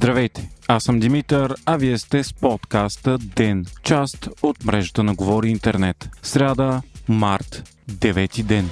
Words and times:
Здравейте, 0.00 0.50
аз 0.68 0.84
съм 0.84 1.00
Димитър, 1.00 1.54
а 1.66 1.76
вие 1.76 1.98
сте 1.98 2.24
с 2.24 2.32
подкаста 2.32 3.18
ДЕН, 3.18 3.64
част 3.82 4.28
от 4.42 4.64
мрежата 4.64 5.02
на 5.02 5.14
Говори 5.14 5.48
Интернет. 5.48 6.08
Сряда, 6.22 6.82
март, 7.08 7.74
9 7.90 8.42
ден. 8.42 8.70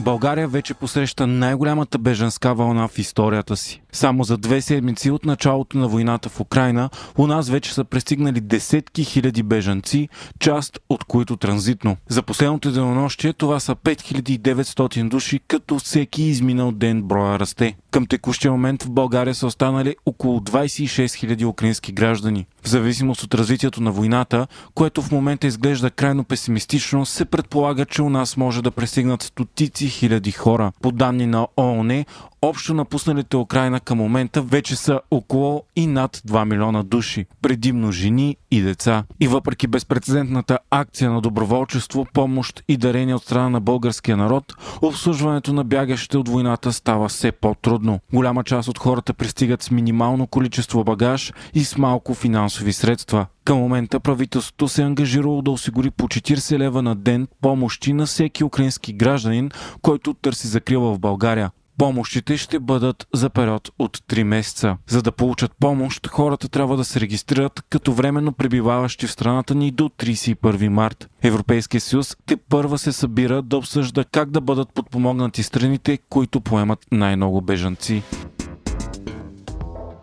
България 0.00 0.48
вече 0.48 0.74
посреща 0.74 1.26
най-голямата 1.26 1.98
беженска 1.98 2.54
вълна 2.54 2.88
в 2.88 2.98
историята 2.98 3.56
си. 3.56 3.82
Само 3.94 4.24
за 4.24 4.36
две 4.38 4.60
седмици 4.60 5.10
от 5.10 5.24
началото 5.24 5.78
на 5.78 5.88
войната 5.88 6.28
в 6.28 6.40
Украина 6.40 6.90
у 7.18 7.26
нас 7.26 7.48
вече 7.48 7.74
са 7.74 7.84
пристигнали 7.84 8.40
десетки 8.40 9.04
хиляди 9.04 9.42
бежанци, 9.42 10.08
част 10.38 10.78
от 10.88 11.04
които 11.04 11.36
транзитно. 11.36 11.96
За 12.08 12.22
последното 12.22 12.72
денонощие 12.72 13.32
това 13.32 13.60
са 13.60 13.74
5900 13.74 15.08
души, 15.08 15.40
като 15.48 15.78
всеки 15.78 16.22
изминал 16.22 16.72
ден 16.72 17.02
броя 17.02 17.38
расте. 17.38 17.76
Към 17.90 18.06
текущия 18.06 18.52
момент 18.52 18.82
в 18.82 18.90
България 18.90 19.34
са 19.34 19.46
останали 19.46 19.96
около 20.06 20.40
26 20.40 21.06
000 21.06 21.46
украински 21.46 21.92
граждани. 21.92 22.46
В 22.62 22.68
зависимост 22.68 23.22
от 23.22 23.34
развитието 23.34 23.82
на 23.82 23.92
войната, 23.92 24.46
което 24.74 25.02
в 25.02 25.12
момента 25.12 25.46
изглежда 25.46 25.90
крайно 25.90 26.24
песимистично, 26.24 27.06
се 27.06 27.24
предполага, 27.24 27.84
че 27.84 28.02
у 28.02 28.10
нас 28.10 28.36
може 28.36 28.62
да 28.62 28.70
пресигнат 28.70 29.22
стотици 29.22 29.88
хиляди 29.88 30.32
хора. 30.32 30.72
По 30.82 30.92
данни 30.92 31.26
на 31.26 31.46
ООН, 31.56 32.04
Общо 32.44 32.74
напусналите 32.74 33.36
Украина 33.36 33.80
към 33.80 33.98
момента 33.98 34.42
вече 34.42 34.76
са 34.76 35.00
около 35.10 35.62
и 35.76 35.86
над 35.86 36.16
2 36.16 36.44
милиона 36.44 36.82
души, 36.82 37.26
предимно 37.42 37.92
жени 37.92 38.36
и 38.50 38.60
деца. 38.60 39.04
И 39.20 39.28
въпреки 39.28 39.66
безпредседентната 39.66 40.58
акция 40.70 41.10
на 41.10 41.20
доброволчество, 41.20 42.06
помощ 42.12 42.64
и 42.68 42.76
дарение 42.76 43.14
от 43.14 43.22
страна 43.22 43.48
на 43.48 43.60
българския 43.60 44.16
народ, 44.16 44.54
обслужването 44.82 45.52
на 45.52 45.64
бягащите 45.64 46.18
от 46.18 46.28
войната 46.28 46.72
става 46.72 47.08
все 47.08 47.32
по-трудно. 47.32 48.00
Голяма 48.12 48.44
част 48.44 48.68
от 48.68 48.78
хората 48.78 49.14
пристигат 49.14 49.62
с 49.62 49.70
минимално 49.70 50.26
количество 50.26 50.84
багаж 50.84 51.32
и 51.54 51.64
с 51.64 51.78
малко 51.78 52.14
финансови 52.14 52.72
средства. 52.72 53.26
Към 53.44 53.58
момента 53.58 54.00
правителството 54.00 54.68
се 54.68 54.82
е 54.82 54.84
ангажирало 54.84 55.42
да 55.42 55.50
осигури 55.50 55.90
по 55.90 56.08
40 56.08 56.58
лева 56.58 56.82
на 56.82 56.94
ден 56.94 57.28
помощи 57.40 57.92
на 57.92 58.06
всеки 58.06 58.44
украински 58.44 58.92
гражданин, 58.92 59.50
който 59.82 60.14
търси 60.14 60.46
закрила 60.46 60.94
в 60.94 60.98
България. 60.98 61.50
Помощите 61.78 62.36
ще 62.36 62.58
бъдат 62.58 63.06
за 63.14 63.30
период 63.30 63.70
от 63.78 63.98
3 63.98 64.22
месеца. 64.22 64.76
За 64.88 65.02
да 65.02 65.12
получат 65.12 65.52
помощ, 65.60 66.06
хората 66.06 66.48
трябва 66.48 66.76
да 66.76 66.84
се 66.84 67.00
регистрират 67.00 67.64
като 67.70 67.92
временно 67.92 68.32
пребиваващи 68.32 69.06
в 69.06 69.12
страната 69.12 69.54
ни 69.54 69.70
до 69.70 69.88
31 69.88 70.68
март. 70.68 71.10
Европейския 71.22 71.80
съюз 71.80 72.16
те 72.26 72.36
първа 72.36 72.78
се 72.78 72.92
събира 72.92 73.42
да 73.42 73.56
обсъжда 73.56 74.04
как 74.04 74.30
да 74.30 74.40
бъдат 74.40 74.74
подпомогнати 74.74 75.42
страните, 75.42 75.98
които 76.08 76.40
поемат 76.40 76.78
най-много 76.92 77.40
бежанци. 77.40 78.02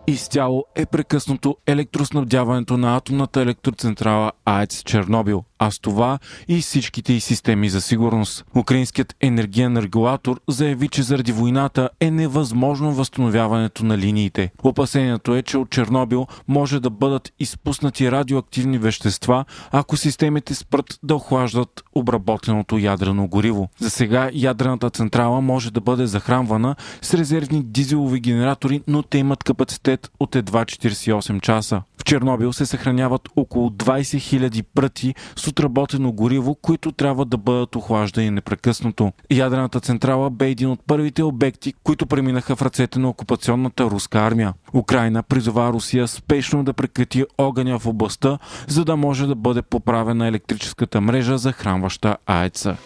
Изцяло 0.07 0.65
е 0.75 0.85
прекъснато 0.85 1.57
електроснабдяването 1.67 2.77
на 2.77 2.95
атомната 2.95 3.41
електроцентрала 3.41 4.31
АЕЦ 4.45 4.83
Чернобил 4.83 5.43
а 5.63 5.71
с 5.71 5.79
това 5.79 6.19
и 6.47 6.61
всичките 6.61 7.13
и 7.13 7.19
системи 7.19 7.69
за 7.69 7.81
сигурност. 7.81 8.45
Украинският 8.55 9.15
енергиен 9.21 9.77
регулатор 9.77 10.39
заяви, 10.47 10.87
че 10.87 11.03
заради 11.03 11.31
войната 11.31 11.89
е 11.99 12.11
невъзможно 12.11 12.93
възстановяването 12.93 13.85
на 13.85 13.97
линиите. 13.97 14.51
Опасението 14.63 15.35
е, 15.35 15.41
че 15.41 15.57
от 15.57 15.69
Чернобил 15.69 16.27
може 16.47 16.79
да 16.79 16.89
бъдат 16.89 17.33
изпуснати 17.39 18.11
радиоактивни 18.11 18.77
вещества, 18.77 19.45
ако 19.71 19.97
системите 19.97 20.55
спрат 20.55 20.99
да 21.03 21.15
охлаждат 21.15 21.83
обработеното 21.95 22.77
ядрено 22.77 23.27
гориво. 23.27 23.69
За 23.79 23.89
сега 23.89 24.29
ядрената 24.33 24.89
централа 24.89 25.41
може 25.41 25.71
да 25.71 25.81
бъде 25.81 26.07
захранвана 26.07 26.75
с 27.01 27.13
резервни 27.13 27.63
дизелови 27.63 28.19
генератори, 28.19 28.81
но 28.87 29.03
те 29.03 29.17
имат 29.17 29.43
капацитет 29.43 30.11
от 30.19 30.35
едва 30.35 30.65
48 30.65 31.41
часа. 31.41 31.81
В 31.97 32.03
Чернобил 32.03 32.53
се 32.53 32.65
съхраняват 32.65 33.29
около 33.35 33.69
20 33.69 34.01
000 34.01 34.63
пръти 34.75 35.15
с 35.35 35.50
отработено 35.51 36.11
гориво, 36.11 36.55
които 36.55 36.91
трябва 36.91 37.25
да 37.25 37.37
бъдат 37.37 37.75
охлаждани 37.75 38.29
непрекъснато. 38.29 39.11
Ядрената 39.31 39.79
централа 39.79 40.29
бе 40.29 40.49
един 40.49 40.69
от 40.69 40.79
първите 40.87 41.23
обекти, 41.23 41.73
които 41.83 42.05
преминаха 42.05 42.55
в 42.55 42.61
ръцете 42.61 42.99
на 42.99 43.09
окупационната 43.09 43.83
руска 43.83 44.19
армия. 44.19 44.53
Украина 44.73 45.23
призова 45.23 45.73
Русия 45.73 46.07
спешно 46.07 46.63
да 46.63 46.73
прекрати 46.73 47.25
огъня 47.37 47.79
в 47.79 47.87
областта, 47.87 48.37
за 48.67 48.85
да 48.85 48.95
може 48.95 49.27
да 49.27 49.35
бъде 49.35 49.61
поправена 49.61 50.27
електрическата 50.27 51.01
мрежа, 51.01 51.37
захранваща 51.37 52.17
АЕЦа. 52.25 52.77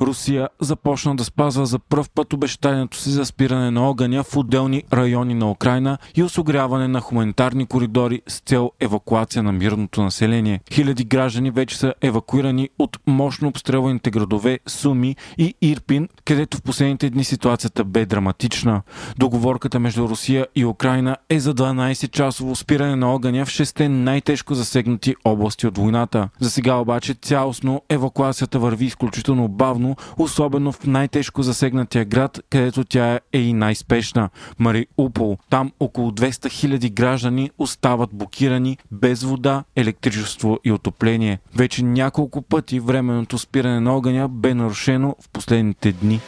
Русия 0.00 0.48
започна 0.60 1.16
да 1.16 1.24
спазва 1.24 1.66
за 1.66 1.78
пръв 1.78 2.10
път 2.10 2.32
обещанието 2.32 2.96
си 2.98 3.10
за 3.10 3.24
спиране 3.24 3.70
на 3.70 3.88
огъня 3.88 4.22
в 4.22 4.36
отделни 4.36 4.82
райони 4.92 5.34
на 5.34 5.50
Украина 5.50 5.98
и 6.14 6.22
осигуряване 6.22 6.88
на 6.88 7.00
хуманитарни 7.00 7.66
коридори 7.66 8.22
с 8.28 8.40
цел 8.40 8.70
евакуация 8.80 9.42
на 9.42 9.52
мирното 9.52 10.02
население. 10.02 10.60
Хиляди 10.72 11.04
граждани 11.04 11.50
вече 11.50 11.78
са 11.78 11.94
евакуирани 12.02 12.68
от 12.78 12.98
мощно 13.06 13.48
обстрелваните 13.48 14.10
градове 14.10 14.58
Суми 14.66 15.16
и 15.38 15.54
Ирпин, 15.62 16.08
където 16.24 16.56
в 16.56 16.62
последните 16.62 17.10
дни 17.10 17.24
ситуацията 17.24 17.84
бе 17.84 18.06
драматична. 18.06 18.82
Договорката 19.18 19.80
между 19.80 20.08
Русия 20.08 20.46
и 20.56 20.64
Украина 20.64 21.16
е 21.28 21.40
за 21.40 21.54
12-часово 21.54 22.54
спиране 22.54 22.96
на 22.96 23.14
огъня 23.14 23.46
в 23.46 23.48
6 23.48 23.88
най-тежко 23.88 24.54
засегнати 24.54 25.14
области 25.24 25.66
от 25.66 25.78
войната. 25.78 26.28
За 26.40 26.50
сега 26.50 26.74
обаче 26.74 27.14
цялостно 27.14 27.82
евакуацията 27.88 28.58
върви 28.58 28.84
изключително 28.84 29.48
бавно 29.48 29.89
особено 30.18 30.72
в 30.72 30.86
най-тежко 30.86 31.42
засегнатия 31.42 32.04
град, 32.04 32.40
където 32.50 32.84
тя 32.84 33.20
е 33.32 33.38
и 33.38 33.52
най-спешна– 33.52 34.28
Мари 34.58 34.86
Упол. 34.98 35.38
Там 35.50 35.72
около 35.80 36.10
200 36.10 36.30
000 36.30 36.92
граждани 36.92 37.50
остават 37.58 38.10
блокирани 38.12 38.78
без 38.90 39.22
вода, 39.22 39.64
електричество 39.76 40.58
и 40.64 40.72
отопление. 40.72 41.38
Вече 41.56 41.82
няколко 41.82 42.42
пъти 42.42 42.80
временното 42.80 43.38
спиране 43.38 43.80
на 43.80 43.96
огъня 43.96 44.28
бе 44.28 44.54
нарушено 44.54 45.16
в 45.20 45.28
последните 45.28 45.92
дни. 45.92 46.20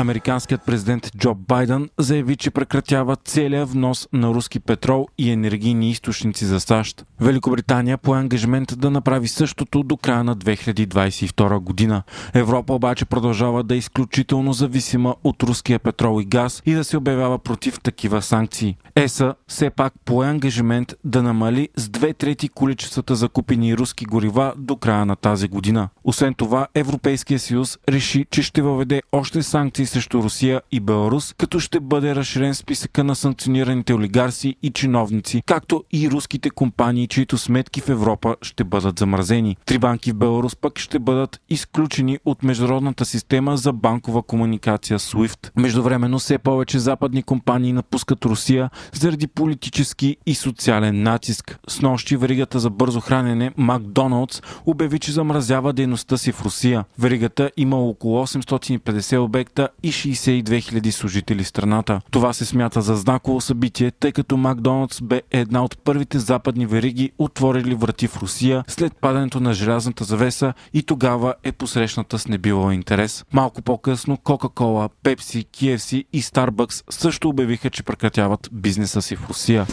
Американският 0.00 0.62
президент 0.66 1.10
Джо 1.16 1.34
Байден 1.34 1.88
заяви, 1.98 2.36
че 2.36 2.50
прекратява 2.50 3.16
целия 3.16 3.66
внос 3.66 4.08
на 4.12 4.28
руски 4.28 4.60
петрол 4.60 5.08
и 5.18 5.30
енергийни 5.30 5.90
източници 5.90 6.44
за 6.44 6.60
САЩ. 6.60 7.04
Великобритания 7.20 7.98
по 7.98 8.14
ангажимент 8.14 8.74
да 8.78 8.90
направи 8.90 9.28
същото 9.28 9.82
до 9.82 9.96
края 9.96 10.24
на 10.24 10.36
2022 10.36 11.58
година. 11.58 12.02
Европа 12.34 12.74
обаче 12.74 13.04
продължава 13.04 13.62
да 13.62 13.74
е 13.74 13.78
изключително 13.78 14.52
зависима 14.52 15.14
от 15.24 15.42
руския 15.42 15.78
петрол 15.78 16.20
и 16.20 16.24
газ 16.24 16.62
и 16.66 16.74
да 16.74 16.84
се 16.84 16.96
обявява 16.96 17.38
против 17.38 17.80
такива 17.80 18.22
санкции. 18.22 18.76
ЕСА 19.00 19.34
все 19.48 19.70
пак 19.70 19.92
пое 20.04 20.28
ангажимент 20.28 20.94
да 21.04 21.22
намали 21.22 21.68
с 21.76 21.88
две 21.88 22.12
трети 22.12 22.48
количествата 22.48 23.14
закупени 23.14 23.76
руски 23.76 24.04
горива 24.04 24.54
до 24.56 24.76
края 24.76 25.06
на 25.06 25.16
тази 25.16 25.48
година. 25.48 25.88
Освен 26.04 26.34
това, 26.34 26.66
Европейския 26.74 27.38
съюз 27.38 27.78
реши, 27.88 28.26
че 28.30 28.42
ще 28.42 28.62
въведе 28.62 29.02
още 29.12 29.42
санкции 29.42 29.86
срещу 29.86 30.22
Русия 30.22 30.60
и 30.72 30.80
Беларус, 30.80 31.34
като 31.38 31.60
ще 31.60 31.80
бъде 31.80 32.14
разширен 32.14 32.54
списъка 32.54 33.04
на 33.04 33.16
санкционираните 33.16 33.94
олигарси 33.94 34.56
и 34.62 34.70
чиновници, 34.70 35.42
както 35.46 35.84
и 35.92 36.10
руските 36.10 36.50
компании, 36.50 37.08
чието 37.08 37.38
сметки 37.38 37.80
в 37.80 37.88
Европа 37.88 38.36
ще 38.42 38.64
бъдат 38.64 38.98
замразени. 38.98 39.56
Три 39.66 39.78
банки 39.78 40.12
в 40.12 40.16
Беларус 40.16 40.56
пък 40.56 40.78
ще 40.78 40.98
бъдат 40.98 41.40
изключени 41.48 42.18
от 42.24 42.42
международната 42.42 43.04
система 43.04 43.56
за 43.56 43.72
банкова 43.72 44.22
комуникация 44.22 44.98
SWIFT. 44.98 45.50
Междувременно 45.56 46.18
все 46.18 46.38
повече 46.38 46.78
западни 46.78 47.22
компании 47.22 47.72
напускат 47.72 48.24
Русия 48.24 48.70
заради 48.94 49.26
политически 49.26 50.16
и 50.26 50.34
социален 50.34 51.02
натиск. 51.02 51.58
С 51.68 51.80
нощи 51.80 52.16
веригата 52.16 52.58
за 52.58 52.70
бързо 52.70 53.00
хранене 53.00 53.52
Макдоналдс 53.56 54.42
обяви, 54.66 54.98
че 54.98 55.12
замразява 55.12 55.72
дейността 55.72 56.16
си 56.16 56.32
в 56.32 56.42
Русия. 56.42 56.84
Веригата 56.98 57.50
има 57.56 57.76
около 57.76 58.26
850 58.26 59.18
обекта 59.18 59.68
и 59.82 59.92
62 59.92 60.42
000 60.42 60.90
служители 60.90 61.44
в 61.44 61.48
страната. 61.48 62.00
Това 62.10 62.32
се 62.32 62.44
смята 62.44 62.82
за 62.82 62.96
знаково 62.96 63.40
събитие, 63.40 63.90
тъй 63.90 64.12
като 64.12 64.36
Макдоналдс 64.36 65.02
бе 65.02 65.22
една 65.30 65.64
от 65.64 65.78
първите 65.78 66.18
западни 66.18 66.66
вериги, 66.66 67.10
отворили 67.18 67.74
врати 67.74 68.08
в 68.08 68.16
Русия 68.16 68.64
след 68.68 68.96
падането 68.96 69.40
на 69.40 69.54
желязната 69.54 70.04
завеса 70.04 70.52
и 70.74 70.82
тогава 70.82 71.34
е 71.44 71.52
посрещната 71.52 72.18
с 72.18 72.28
небивал 72.28 72.72
интерес. 72.72 73.24
Малко 73.32 73.62
по-късно 73.62 74.16
Coca-Cola, 74.16 74.90
Pepsi, 75.04 75.46
KFC 75.46 76.04
и 76.12 76.22
Starbucks 76.22 76.84
също 76.90 77.28
обявиха, 77.28 77.70
че 77.70 77.82
прекратяват 77.82 78.48
бизнеса 78.70 79.02
си 79.02 79.16
в 79.16 79.28
Русия. 79.28 79.66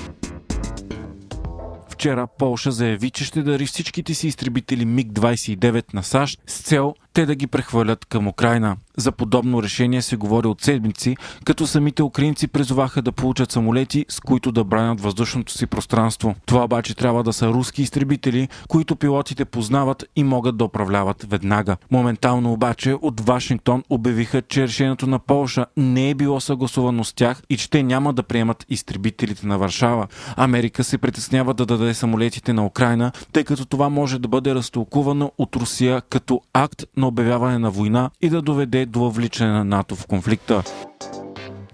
Вчера 1.90 2.28
Полша 2.40 2.72
заяви, 2.72 3.10
че 3.10 3.26
ще 3.26 3.44
дари 3.44 3.66
всичките 3.66 4.14
си 4.14 4.28
изтребители 4.28 4.86
МиГ-29 4.86 5.94
на 5.94 6.04
САЩ 6.04 6.40
с 6.48 6.62
цел 6.62 6.94
те 7.18 7.26
да 7.26 7.36
ги 7.36 7.48
прехвърлят 7.48 8.06
към 8.06 8.28
Украина. 8.28 8.78
За 8.98 9.12
подобно 9.12 9.64
решение 9.64 10.02
се 10.02 10.16
говори 10.16 10.48
от 10.48 10.62
седмици, 10.62 11.18
като 11.46 11.68
самите 11.68 12.04
украинци 12.04 12.48
призоваха 12.48 13.02
да 13.02 13.12
получат 13.12 13.52
самолети, 13.52 14.06
с 14.10 14.20
които 14.20 14.52
да 14.52 14.64
бранят 14.64 15.02
въздушното 15.02 15.52
си 15.52 15.68
пространство. 15.68 16.36
Това 16.46 16.64
обаче 16.64 16.96
трябва 16.96 17.24
да 17.24 17.34
са 17.34 17.48
руски 17.48 17.82
изтребители, 17.82 18.48
които 18.68 18.96
пилотите 18.96 19.46
познават 19.46 20.04
и 20.16 20.24
могат 20.24 20.58
да 20.58 20.66
управляват 20.66 21.26
веднага. 21.30 21.78
Моментално 21.92 22.54
обаче 22.54 22.94
от 23.02 23.22
Вашингтон 23.22 23.84
обявиха, 23.90 24.42
че 24.42 24.64
решението 24.64 25.08
на 25.08 25.20
Полша 25.20 25.66
не 25.78 26.10
е 26.10 26.16
било 26.16 26.40
съгласувано 26.40 27.04
с 27.04 27.14
тях 27.14 27.42
и 27.50 27.58
че 27.58 27.70
те 27.70 27.84
няма 27.84 28.14
да 28.14 28.24
приемат 28.24 28.66
изтребителите 28.70 29.48
на 29.48 29.58
Варшава. 29.58 30.08
Америка 30.36 30.84
се 30.84 30.98
притеснява 30.98 31.54
да 31.54 31.66
даде 31.66 31.94
самолетите 31.94 32.54
на 32.54 32.66
Украина, 32.66 33.12
тъй 33.32 33.44
като 33.44 33.66
това 33.66 33.90
може 33.90 34.20
да 34.20 34.28
бъде 34.28 34.56
разтолкувано 34.56 35.32
от 35.38 35.56
Русия 35.56 36.02
като 36.02 36.42
акт 36.54 36.84
на 36.98 37.07
обявяване 37.08 37.60
на 37.60 37.72
война 37.72 38.10
и 38.22 38.30
да 38.30 38.42
доведе 38.42 38.86
до 38.86 39.00
въвличане 39.00 39.52
на 39.52 39.64
НАТО 39.64 39.96
в 39.96 40.08
конфликта. 40.08 40.64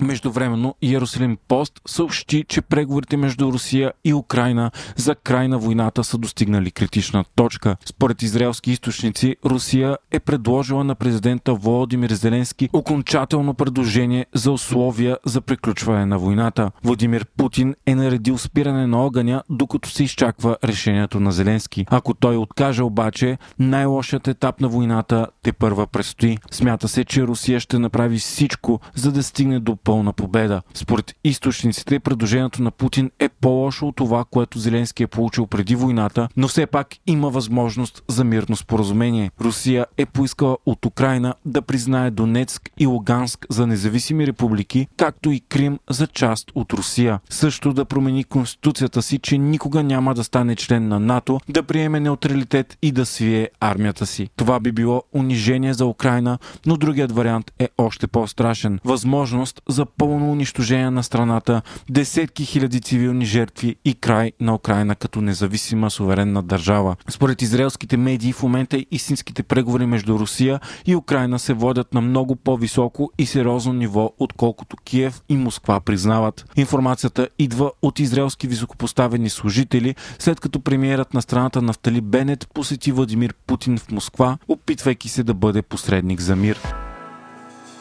Междувременно 0.04 0.76
Иерусалим 0.82 1.38
Пост 1.48 1.82
съобщи, 1.88 2.46
че 2.48 2.62
преговорите 2.62 3.18
между 3.18 3.52
Русия 3.52 3.92
и 4.04 4.14
Украина 4.14 4.72
за 4.96 5.16
край 5.16 5.48
на 5.48 5.58
войната 5.58 6.04
са 6.04 6.18
достигнали 6.18 6.72
критична 6.72 7.26
точка. 7.36 7.76
Според 7.86 8.22
израелски 8.22 8.72
източници, 8.72 9.36
Русия 9.46 9.98
е 10.12 10.20
предложила 10.20 10.84
на 10.84 10.96
президента 10.96 11.54
Володимир 11.54 12.12
Зеленски 12.12 12.70
окончателно 12.74 13.54
предложение 13.54 14.26
за 14.34 14.52
условия 14.52 15.18
за 15.26 15.42
приключване 15.42 16.06
на 16.06 16.18
войната. 16.20 16.72
Владимир 16.84 17.26
Путин 17.38 17.76
е 17.86 17.96
наредил 17.96 18.38
спиране 18.38 18.88
на 18.88 19.06
огъня, 19.06 19.44
докато 19.50 19.90
се 19.90 20.04
изчаква 20.04 20.58
решението 20.64 21.20
на 21.20 21.32
Зеленски. 21.32 21.86
Ако 21.90 22.14
той 22.14 22.38
откаже 22.38 22.84
обаче, 22.84 23.38
най-лошият 23.60 24.28
етап 24.28 24.62
на 24.62 24.68
войната 24.68 25.28
те 25.44 25.54
първа 25.54 25.88
предстои. 25.88 26.38
Смята 26.52 26.88
се, 26.88 27.06
че 27.06 27.24
Русия 27.24 27.60
ще 27.60 27.80
направи 27.80 28.18
всичко, 28.18 28.80
за 28.96 29.12
да 29.12 29.24
стигне 29.24 29.60
до 29.60 29.76
пълна 29.94 30.14
победа. 30.14 30.62
Според 30.74 31.16
източниците, 31.24 32.00
предложението 32.00 32.64
на 32.64 32.72
Путин 32.72 33.12
е 33.20 33.30
по-лошо 33.30 33.88
от 33.88 33.96
това, 33.96 34.26
което 34.26 34.60
Зеленски 34.60 35.04
е 35.04 35.08
получил 35.08 35.48
преди 35.48 35.76
войната, 35.76 36.28
но 36.38 36.48
все 36.48 36.66
пак 36.66 36.88
има 37.08 37.30
възможност 37.30 38.04
за 38.08 38.24
мирно 38.24 38.56
споразумение. 38.56 39.32
Русия 39.42 39.86
е 39.98 40.06
поискала 40.06 40.58
от 40.66 40.86
Украина 40.86 41.34
да 41.46 41.62
признае 41.62 42.12
Донецк 42.12 42.70
и 42.80 42.86
Луганск 42.86 43.46
за 43.50 43.68
независими 43.68 44.28
републики, 44.28 44.88
както 44.98 45.32
и 45.32 45.40
Крим 45.40 45.80
за 45.90 46.08
част 46.08 46.52
от 46.56 46.74
Русия. 46.74 47.20
Също 47.30 47.74
да 47.74 47.86
промени 47.86 48.24
конституцията 48.24 49.02
си, 49.02 49.20
че 49.20 49.38
никога 49.38 49.84
няма 49.84 50.14
да 50.14 50.24
стане 50.24 50.56
член 50.56 50.88
на 50.88 51.00
НАТО, 51.00 51.40
да 51.50 51.64
приеме 51.64 52.00
неутралитет 52.00 52.78
и 52.82 52.92
да 52.92 53.06
свие 53.06 53.50
армията 53.60 54.06
си. 54.06 54.30
Това 54.36 54.60
би 54.60 54.72
било 54.72 55.04
унижение 55.14 55.74
за 55.74 55.86
Украина, 55.86 56.38
но 56.66 56.78
другият 56.78 57.12
вариант 57.12 57.52
е 57.60 57.70
още 57.78 58.08
по-страшен. 58.08 58.80
Възможност 58.86 59.62
за 59.74 59.86
пълно 59.86 60.32
унищожение 60.32 60.90
на 60.90 61.04
страната, 61.04 61.62
десетки 61.90 62.46
хиляди 62.46 62.82
цивилни 62.82 63.26
жертви 63.26 63.76
и 63.86 63.94
край 63.94 64.32
на 64.40 64.56
Украина 64.56 64.96
като 64.96 65.22
независима 65.22 65.92
суверенна 65.92 66.44
държава. 66.44 66.96
Според 67.10 67.42
израелските 67.42 67.98
медии 67.98 68.34
в 68.34 68.44
момента 68.44 68.86
истинските 68.92 69.44
преговори 69.44 69.86
между 69.86 70.20
Русия 70.20 70.60
и 70.86 70.96
Украина 70.96 71.40
се 71.40 71.54
водят 71.54 71.94
на 71.94 72.02
много 72.02 72.36
по-високо 72.36 73.12
и 73.18 73.26
сериозно 73.26 73.74
ниво, 73.74 74.14
отколкото 74.20 74.78
Киев 74.78 75.22
и 75.30 75.38
Москва 75.38 75.80
признават. 75.80 76.46
Информацията 76.56 77.28
идва 77.40 77.72
от 77.82 78.00
израелски 78.00 78.48
високопоставени 78.48 79.30
служители, 79.30 79.96
след 80.20 80.40
като 80.40 80.60
премиерът 80.60 81.14
на 81.14 81.22
страната 81.22 81.62
Нафтали 81.62 82.02
Бенет 82.02 82.48
посети 82.54 82.92
Владимир 82.92 83.34
Путин 83.48 83.78
в 83.78 83.92
Москва, 83.92 84.38
опитвайки 84.48 85.10
се 85.10 85.24
да 85.24 85.34
бъде 85.34 85.62
посредник 85.62 86.20
за 86.20 86.36
мир. 86.36 86.83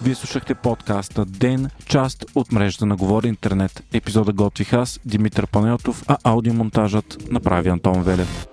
Вие 0.02 0.14
слушахте 0.14 0.54
подкаста 0.54 1.24
Ден, 1.24 1.68
част 1.86 2.24
от 2.34 2.52
мрежата 2.52 2.86
на 2.86 2.96
Говори 2.96 3.28
Интернет. 3.28 3.82
Епизода 3.92 4.32
готвих 4.32 4.72
аз, 4.72 5.00
Димитър 5.04 5.46
Панелтов, 5.46 6.04
а 6.06 6.16
аудиомонтажът 6.24 7.30
направи 7.30 7.68
Антон 7.68 8.02
Велев. 8.02 8.51